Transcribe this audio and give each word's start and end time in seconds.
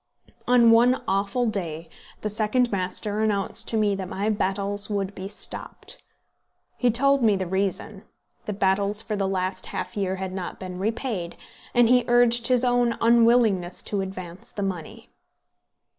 On 0.47 0.71
one 0.71 1.03
awful 1.07 1.45
day 1.45 1.87
the 2.21 2.29
second 2.31 2.71
master 2.71 3.19
announced 3.21 3.67
to 3.67 3.77
me 3.77 3.93
that 3.93 4.09
my 4.09 4.31
battels 4.31 4.89
would 4.89 5.13
be 5.13 5.27
stopped. 5.27 6.01
He 6.75 6.89
told 6.89 7.21
me 7.21 7.35
the 7.35 7.45
reason, 7.45 8.05
the 8.45 8.53
battels 8.53 9.03
for 9.03 9.15
the 9.15 9.27
last 9.27 9.67
half 9.67 9.95
year 9.95 10.15
had 10.15 10.33
not 10.33 10.59
been 10.59 10.79
repaid; 10.79 11.37
and 11.75 11.87
he 11.87 12.03
urged 12.07 12.47
his 12.47 12.65
own 12.65 12.97
unwillingness 12.99 13.83
to 13.83 14.01
advance 14.01 14.51
the 14.51 14.63
money. 14.63 15.11